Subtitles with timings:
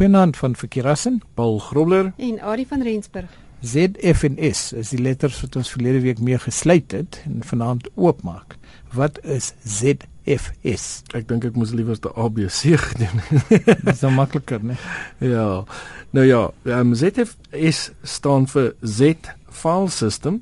[0.00, 3.28] Goeienaand van Verkeerassen, Paul Grobler en Adie van Rensburg.
[3.60, 8.56] ZFNS is die letters wat ons verlede week mee gesluit het en vanaand oopmaak.
[8.96, 10.86] Wat is ZFS?
[11.12, 13.20] Ek dink ek moes liewer die ABC gedoen.
[13.50, 14.78] Dit is makliker, né?
[15.20, 15.66] Ja.
[16.16, 16.46] Nou ja,
[16.80, 20.40] um, ZFS staan vir Z File System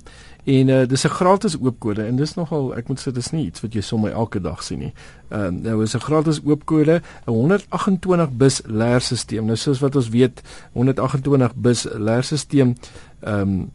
[0.48, 3.60] En uh, dis 'n gratis oopkode en dis nogal ek moet sê dis nie iets
[3.60, 4.92] wat jy sommer elke dag sien nie.
[5.28, 9.45] Ehm uh, nou is 'n gratis oopkode 'n 128 bus leerstelsel.
[9.45, 10.42] Nou soos wat ons weet,
[10.72, 12.74] 128 bus leerstelsel
[13.20, 13.70] ehm um,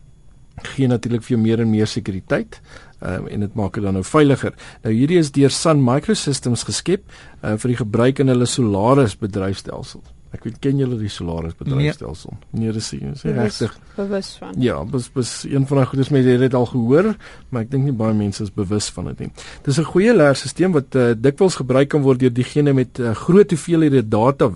[0.62, 2.62] gee natuurlik vir jou meer en meer sekuriteit.
[3.02, 4.54] Um, en dit maak dit dan nou veiliger.
[4.82, 7.04] Nou hierdie is deur Sun Microsystems geskep
[7.44, 10.02] uh, vir die gebruik in hulle Solaris bedryfstelsel.
[10.34, 12.34] Ek weet ken julle die Solaris bedryfstelsel?
[12.58, 14.56] Nee, dis is regtig bewus van.
[14.58, 17.12] Ja, bes bes een van daai goedes mense het dit al gehoor,
[17.54, 19.30] maar ek dink nie baie mense is bewus van dit nie.
[19.68, 23.50] Dis 'n goeie leerstelsel wat uh, dikwels gebruik kan word deur diegene met uh, groot
[23.50, 24.50] hoeveelhede data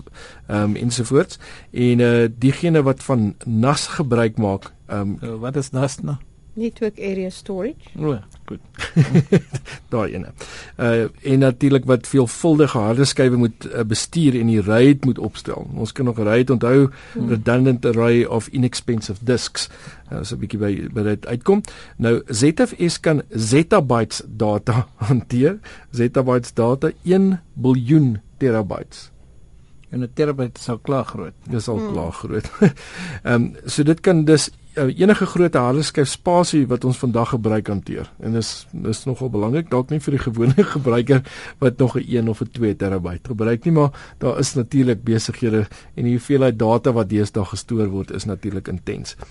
[0.48, 1.38] ehm um, ensovoorts
[1.72, 4.74] en uh diegene wat van NAS gebruik maak.
[4.88, 6.18] Ehm um, wat is NAS nou?
[6.58, 7.94] Network Area Storage.
[8.00, 8.60] O, ja, goed.
[9.94, 10.34] Daai ene.
[10.82, 15.68] Uh en natuurlik wat veelvuldige harde skywe moet uh, bestuur en die RAID moet opstel.
[15.76, 17.30] Ons kan nog RAID onthou, hmm.
[17.30, 19.70] redundant array of inexpensive disks.
[20.12, 21.62] Uh, so 'n bietjie by by dit uitkom.
[21.98, 25.60] Nou ZFS kan zettabytes data hanteer.
[25.92, 29.12] Zettabytes data 1 biljoen terabytes.
[29.90, 31.34] En 'n terabyte is al klaar groot.
[31.50, 31.92] Dis al hmm.
[31.92, 32.50] klaar groot.
[33.24, 37.68] Ehm um, so dit kan dus uh, enige groot hardeskyf spasie wat ons vandag gebruik
[37.68, 38.12] hanteer.
[38.20, 41.24] En dis dis nogal belangrik dalk nie vir die gewone gebruiker
[41.60, 45.68] wat nog 'n 1 of 'n 2 terabyte gebruik nie, maar daar is natuurlik besighede
[45.96, 49.16] en die hoeveelheid data wat deesdae gestoor word is natuurlik intens.
[49.16, 49.26] Uh,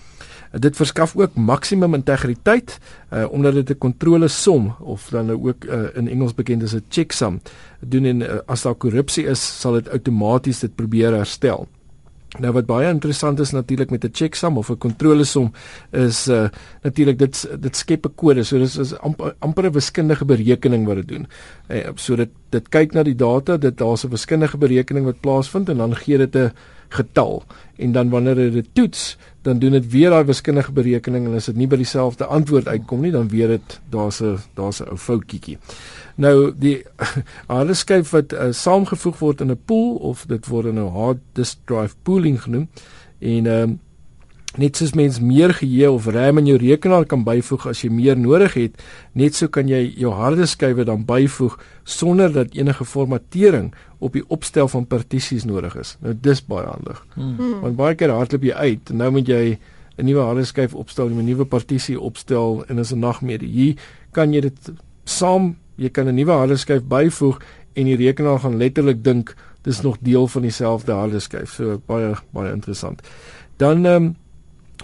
[0.51, 2.77] dit verskaf ook maksimum integriteit
[3.13, 6.73] uh, omdat dit 'n kontrole som of dan nou ook uh, in Engels bekend as
[6.73, 7.41] 'n checksum
[7.79, 11.67] doen en uh, as daar korrupsie is, sal dit outomaties dit probeer herstel.
[12.39, 15.51] Nou wat baie interessant is natuurlik met 'n checksum of 'n kontrolesom
[15.91, 16.49] is uh
[16.83, 18.43] natuurlik dit dit skep 'n kode.
[18.43, 21.27] So dis is amper, amper 'n wiskundige berekening wat dit doen.
[21.69, 25.69] Uh, so dit dit kyk na die data, dit daar's 'n wiskundige berekening wat plaasvind
[25.69, 26.51] en dan gee dit 'n
[26.89, 27.43] getal
[27.77, 29.17] en dan wanneer dit toets,
[29.47, 33.05] dan doen dit weer daai wiskundige berekening en as dit nie by dieselfde antwoord uitkom
[33.05, 35.57] nie, dan weet dit daar's 'n daar's 'n ou foutjie.
[36.15, 36.83] Nou die
[37.53, 41.57] harde skyf wat uh, saamgevoeg word in 'n pool of dit word nou hard disk
[41.65, 42.67] drive pooling genoem
[43.19, 43.75] en ehm uh,
[44.55, 48.17] net soos mens meer geheue of RAM in jou rekenaar kan byvoeg as jy meer
[48.17, 48.79] nodig het,
[49.13, 54.23] net so kan jy jou harde skywe dan byvoeg sonder dat enige formatering op die
[54.33, 55.95] opstel van partisies nodig is.
[56.01, 57.03] Nou dis baie handig.
[57.15, 57.59] Hmm.
[57.61, 59.59] Want baie keer hardloop jy uit en nou moet jy
[59.97, 63.49] 'n nuwe harde skyf opstel, 'n nuwe partisie opstel en is 'n nagmerrie.
[63.49, 63.75] Hier
[64.11, 64.71] kan jy dit
[65.05, 67.41] saam jy kan 'n nuwe harde skyf byvoeg
[67.73, 71.53] en die rekenaar gaan letterlik dink dis nog deel van dieselfde harde skyf.
[71.53, 73.01] So baie baie interessant.
[73.57, 74.15] Dan ehm um,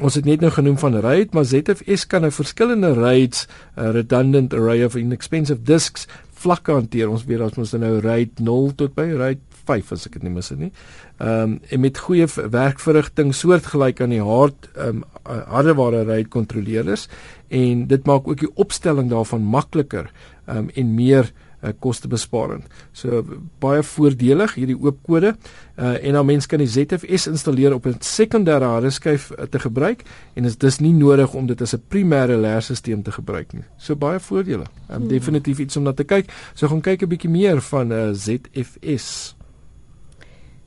[0.01, 4.53] ons het net nou genoem van RAID, maar ZFS kan 'n verskillende RAIDs, 'n redundant
[4.53, 7.09] array of inexpensive disks vlakke hanteer.
[7.09, 10.33] Ons weet ons moet nou RAID 0 tot by RAID 5 as ek dit nie
[10.33, 10.71] mis nie.
[11.19, 17.07] Ehm um, en met goeie werkverrigting soortgelyk aan die hard ehm um, hardeware RAID kontroleerders
[17.47, 20.11] en dit maak ook die opstelling daarvan makliker
[20.47, 21.31] um, en meer
[21.63, 22.67] uh, kostebesparend.
[22.91, 23.23] So
[23.63, 27.99] baie voordelig hierdie oop kode uh, en dan mens kan die ZFS installeer op 'n
[27.99, 30.03] sekondêre hardeskyf uh, te gebruik
[30.33, 33.63] en is dus nie nodig om dit as 'n primêre leerstelsel te gebruik nie.
[33.77, 34.65] So baie voordele.
[34.89, 35.07] Um, hmm.
[35.07, 36.31] Definitief iets om na te kyk.
[36.53, 39.35] So gaan kyk 'n bietjie meer van uh, ZFS.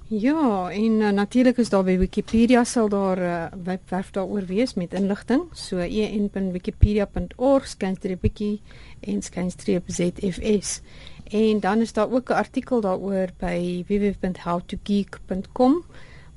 [0.09, 4.75] Ja, en uh, natuurlik is daar by Wikipedia sal daar 'n uh, webwerf daaroor wees
[4.75, 5.43] met inligting.
[5.53, 8.63] So en.wikipedia.org skynstreep wiki
[9.01, 10.81] en skynstreep ZFS.
[11.25, 15.85] En dan is daar ook 'n artikel daaroor by www.howtogeek.com.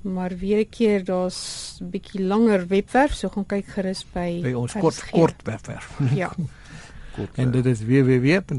[0.02, 4.54] Maar weer 'n keer daar's 'n bietjie langer webwerf, so gaan kyk gerus by by
[4.54, 6.00] ons kort kort webwerf.
[6.16, 6.32] Ja.
[7.16, 8.50] kort, en dit is www.rsg.co.za.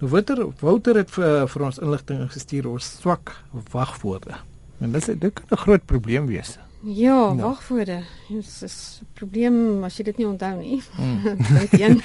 [0.00, 3.34] Nou Wouter Wouter het vir, vir ons inligting gestuur oor swak
[3.72, 4.38] wagwoorde.
[4.80, 6.58] En dit is dit 'n groot probleem wees.
[6.82, 7.40] Ja, nou.
[7.40, 8.02] wagwoorde.
[8.28, 10.82] Dit is 'n probleem as jy dit nie onthou nie.
[10.96, 11.80] Dink hmm.
[11.84, 12.02] een.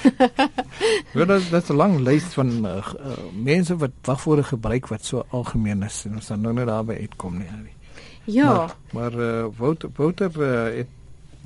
[1.16, 5.24] Wel dit is 'n lang lys van uh, uh, mense wat wagwoorde gebruik wat so
[5.30, 7.48] algemeen is en ons dan nou net daarby uitkom nie.
[8.24, 8.52] Ja.
[8.52, 10.88] Maar, maar uh, Wouter Wouter uh, het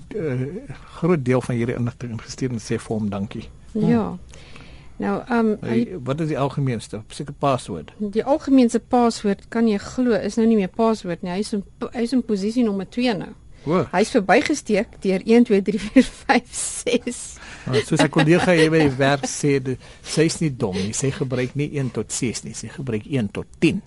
[0.08, 3.48] 'n uh, groot deel van hierdie inligting gestuur en sê vir hom dankie.
[3.72, 4.06] Ja.
[4.06, 4.18] Hmm.
[5.00, 7.92] Nou, ehm um, wat is die algemeenste seker paswoord?
[8.12, 11.32] Die algemeenste paswoord kan jy glo is nou nie meer paswoord nie.
[11.32, 11.62] Hy is in
[11.94, 13.30] hy is in posisie nommer 2 nou.
[13.68, 13.82] O.
[13.92, 16.52] Hy's verbygesteek deur 1 2 3 4 5
[16.84, 17.18] 6
[17.66, 20.92] Nou, soos 'n kollega hier by die werk sê, de- sy's nie dom nie.
[20.96, 23.82] Sy gebruik nie 1 tot 6 nie, sy gebruik 1 tot 10.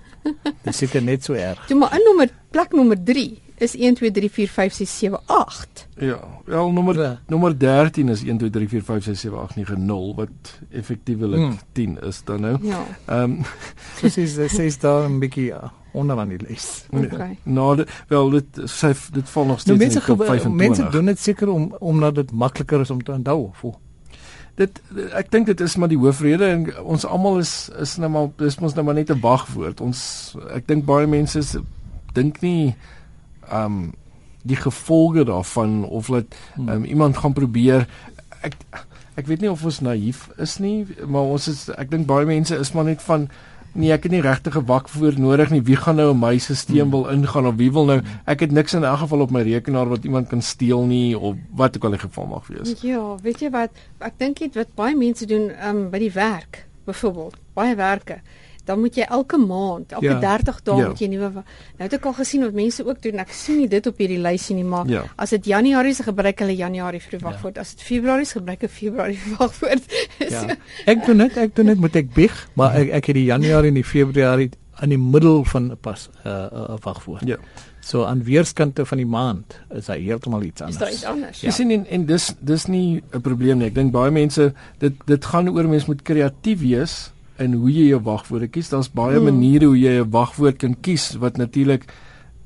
[0.64, 1.62] Dis seker net so erg.
[1.68, 5.20] Toe maar in nommer plek nommer 3 is 1 2 3 4 5 6 7
[5.26, 5.86] 8.
[5.96, 7.20] Ja, wel nommer Ja.
[7.26, 10.28] nommer 13 is 1 2 3 4 5 6 7 8 9 0 wat
[10.70, 11.58] effektiewelik Hmm.
[11.72, 12.58] 10 is dan nou.
[12.62, 12.84] Ja.
[13.06, 13.44] Ehm um,
[14.00, 16.86] So sy's sy's daar 'n bietjie uh, onder aan die lys.
[16.92, 17.38] Okay.
[17.42, 20.38] nou dit- wel dit sy dit val nog Nou steeds mense in die top gewe-
[20.38, 20.68] 25.
[20.68, 23.48] mense doen dit seker om omdat dit makliker is om te onthou.
[23.52, 23.74] Voel.
[24.54, 28.28] Dit ek dink dit is maar die hoofrede en ons almal is is nou maar
[28.36, 29.80] dis mos nou maar net 'n wagwoord.
[29.80, 31.60] Ons ek dink baie mense
[32.12, 32.74] dink nie
[33.52, 33.92] um
[34.44, 36.24] die gevolge daarvan of dat
[36.58, 37.86] um, iemand gaan probeer
[38.42, 38.54] ek
[39.16, 42.56] ek weet nie of ons naïef is nie, maar ons is ek dink baie mense
[42.56, 43.28] is maar net van
[43.74, 45.62] nee, ek het nie regtig 'n wakwoord nodig nie.
[45.62, 46.90] Wie gaan nou in my stelsel Hmm.
[46.90, 49.88] wil ingaan of wie wil nou ek het niks in elk geval op my rekenaar
[49.88, 52.80] wat iemand kan steel nie of wat ook al die geval mag wees.
[52.82, 53.70] Ja, weet jy wat?
[53.98, 58.20] Ek dink dit wat baie mense doen um, by die werk, byvoorbeeld, baie werke.
[58.64, 60.12] Dan moet jy elke maand, elke Ja.
[60.12, 60.20] ja.
[60.20, 60.86] 30 dae Ja.
[60.88, 61.44] moet jy nuwe Nou
[61.76, 63.18] het ek al gesien wat mense ook doen.
[63.18, 65.02] Ek sien nie dit op hierdie lysie nie, maar Ja.
[65.16, 67.58] as dit Januarie is, gebruik hulle Januarie vir die wagwoord.
[67.58, 69.82] As dit Februarie is, gebruik hulle Februarie vir die wagwoord.
[70.30, 70.56] Ja.
[70.86, 73.68] Ek doen dit, ek doen dit moet ek bieg, maar ek ek het die Januarie
[73.68, 74.50] en die Februarie
[74.80, 77.22] aan die middel van pas 'n uh, uh, wagwoord.
[77.26, 77.36] Ja.
[77.80, 80.78] So aan weerskante van die maand is hy heeltemal iets Is anders.
[80.78, 81.40] daar iets anders?
[81.40, 83.66] Jy sien en, en dis dis nie 'n probleem nie.
[83.66, 87.88] Ek dink baie mense dit dit gaan oor mens moet kreatief wees in hoe jy
[87.88, 88.68] jou wagwoorde kies.
[88.68, 89.24] Daar's baie Hmm.
[89.24, 91.84] maniere hoe jy 'n wagwoord kan kies wat natuurlik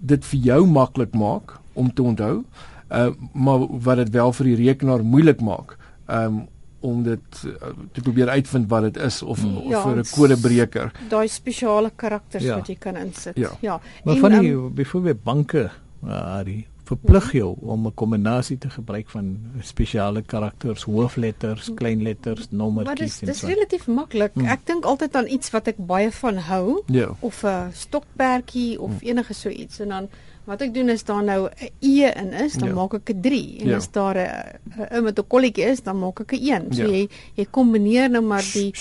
[0.01, 2.45] dit vir jou maklik maak om te onthou.
[2.91, 5.77] Uh maar wat dit wel vir die rekenaar moeilik maak.
[6.09, 6.47] Um
[6.81, 7.51] om dit uh,
[7.93, 9.57] te probeer uitvind wat dit is of, Hmm.
[9.57, 10.93] of Ja, vir 'n ons- kodebreker.
[11.09, 12.55] Daai spesiale karakters Ja.
[12.55, 13.37] wat jy kan insit.
[13.37, 13.51] Ja.
[13.61, 13.81] ja.
[14.05, 15.71] Maar En, van ehm, die byvoorbeeld banke,
[16.07, 22.59] uh, die verplig jou om 'n kombinasie te gebruik van spesiale karakters, hoofletters, kleinletters, Maar
[22.59, 23.47] nommertjies dis en dis so.
[23.47, 24.31] relatief maklik.
[24.35, 24.47] Hmm.
[24.47, 27.09] Ek dink altyd aan iets wat ek baie van hou Ja.
[27.21, 29.09] of 'n stokperdjie of Hmm.
[29.09, 30.09] enige so iets en dan
[30.45, 32.75] wat ek doen is daar nou 'n e in is, dan Ja.
[32.75, 33.77] maak ek 'n 3 en Ja.
[33.77, 36.73] as daar 'n 'n met 'n kolletjie is, dan maak ek 'n 1.
[36.75, 36.89] So Ja.
[36.89, 38.73] jy jy kombineer nou maar die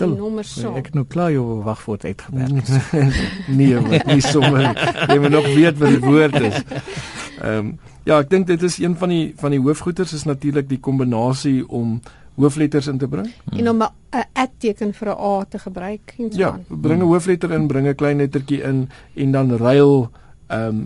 [0.00, 0.16] die Stil.
[0.16, 0.76] nommers saam.
[0.76, 2.50] Ek het nou klaar jou wagwoord uitgewerk.
[3.48, 4.72] nee, wat nie sommer
[5.08, 6.54] jy moet nog weet wat die woord is.
[7.40, 7.72] Ehm
[8.04, 11.68] ja, ek dink dit is een van die van die hoofgoeters is natuurlik die kombinasie
[11.68, 12.00] om
[12.40, 13.28] hoofletters in te bring.
[13.52, 16.64] En om 'n teken vir 'n a te gebruik en so Ja, aan.
[16.68, 20.10] bring 'n hoofletter in, bring 'n klein lettertjie in en dan ruil
[20.48, 20.76] ehm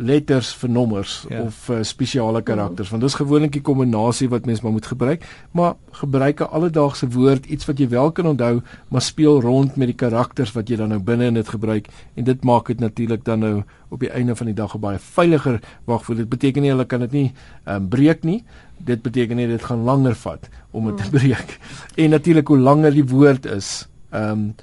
[0.00, 1.42] letters vir nommers Ja.
[1.42, 2.90] of uh, spesiale karakters.
[2.90, 5.24] Want dis gewoonlik die kombinasie wat mens maar moet gebruik.
[5.52, 9.86] Maar gebruik 'n alledaagse woord iets wat jy wel kan onthou maar speel rond met
[9.86, 11.88] die karakters wat jy dan nou binne in dit gebruik.
[12.14, 14.98] En dit maak dit natuurlik dan nou op die einde van die dag 'n baie
[14.98, 17.32] veiliger wagwoord dit beteken nie hulle kan dit nie
[17.66, 18.44] um, breek nie.
[18.78, 21.58] Dit beteken net dit gaan langer vat om dit te breek.
[21.96, 24.54] En natuurlik hoe langer die woord is ehm um,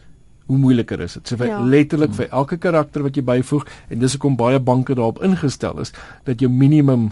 [0.47, 1.27] hoe moeiliker is dit.
[1.27, 1.59] So vir Ja.
[1.59, 5.91] letterlik vir elke karakter wat jy byvoeg en dis hoekom baie banke daarop ingestel is
[6.23, 7.09] dat jou minimum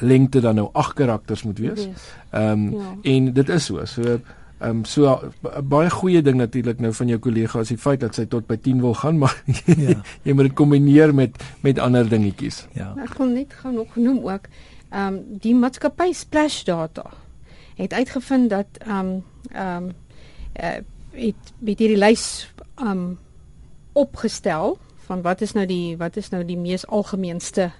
[0.00, 1.88] lengte dan nou 8 karakters moet wees.
[2.30, 2.94] Ehm um, Ja.
[3.02, 3.84] en dit is so.
[3.84, 5.20] So ehm um, so
[5.58, 8.46] 'n baie goeie ding natuurlik nou van jou kollega is die feit dat sy tot
[8.46, 10.02] by 10 wil gaan, maar Ja.
[10.22, 12.66] jy moet dit kombineer met met ander dingetjies.
[12.72, 12.94] Ja.
[13.02, 14.48] Ek wil net gou nog genoem ook,
[14.90, 17.04] ehm um, die maatskappy Splash Data
[17.76, 19.22] het uitgevind dat ehm um,
[19.52, 19.92] ehm um,
[20.62, 20.78] uh,
[21.18, 22.48] het met hierdie lys
[22.82, 23.18] um,
[23.92, 24.78] opgestel
[25.08, 27.70] van wat is nou die wat is nou die mees algemeenste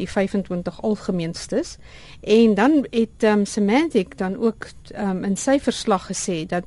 [0.00, 1.76] die 25 algemeenstes
[2.20, 6.64] en dan het um, Semantic dan ook um, in sy verslag gesê dat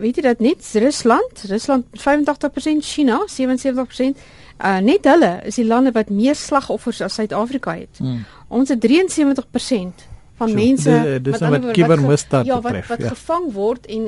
[0.00, 4.22] weet jy dat net Rusland, Rusland met 85%, China 77%,
[4.64, 8.00] uh, net hulle is die lande wat meer slagoffers as Suid-Afrika het.
[8.00, 8.24] Hmm.
[8.48, 10.06] Ons het 73%
[10.40, 13.00] van So, mense di- dis met nou ander wat woorde, kibermisdaad ja, wat betref, wat
[13.04, 13.08] ja.
[13.14, 14.04] gevang word en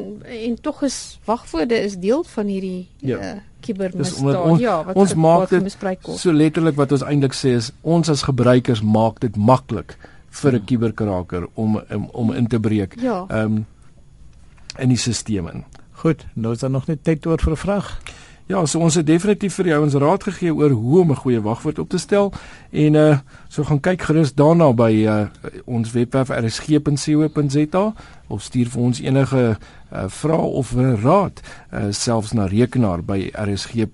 [0.46, 0.98] en tog is
[1.28, 3.16] wagwoorde is deel van hierdie Ja.
[3.18, 4.18] uh, Dis kibermisdaad.
[4.20, 6.18] omdat ons- ja, wat ons maak wat dit.
[6.18, 9.96] So letterlik wat ons eintlik sê is ons as gebruikers maak dit maklik
[10.30, 12.94] vir 'n kuberkraker om, om om in te breek.
[13.00, 13.26] Ja.
[13.30, 13.66] Um,
[14.78, 15.64] in die stelsel in.
[15.92, 18.00] Goed, nou is daar nog net tyd oor vir 'n vraag.
[18.46, 21.40] Ja, so ons het definitief vir jou ons raad gegee oor hoe om 'n goeie
[21.40, 22.32] wagwoord op te stel
[22.70, 23.18] en uh
[23.48, 25.26] so gaan kyk gerus daarna by uh
[25.64, 27.94] ons webwerf rsg.co.za
[28.28, 29.56] of stuur vir ons enige
[29.92, 30.72] uh vrae of
[31.02, 31.40] raad
[31.72, 33.86] uh selfs na rekenaar by rsg.co.za.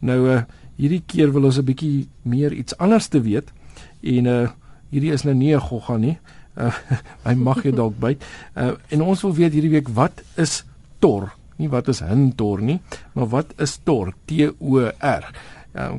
[0.00, 0.42] Nou uh
[0.76, 3.52] hierdie keer wil ons 'n bietjie meer iets anders te weet
[4.00, 4.48] en uh
[4.90, 6.18] hierdie is nou nie 'n gogga nie.
[6.56, 6.72] Uh
[7.28, 8.24] hy mag jy dalk byt.
[8.56, 10.64] Uh en ons wil weet hierdie week wat is
[10.98, 11.35] tor?
[11.56, 12.80] Nie wat is hin tor nie,
[13.14, 14.12] maar wat is tor?
[14.24, 15.32] T O R.
[15.74, 15.94] Uh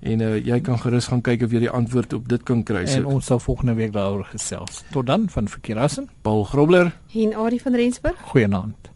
[0.00, 2.86] En uh, jy kan gerus gaan kyk of jy die antwoord op dit kan kry.
[2.88, 4.78] En ons sal volgende week daaroor gesels.
[4.94, 8.16] Tot dan van Verkeerassen, Paul Grobler En Ari van Rensburg.
[8.32, 8.89] goeienaand.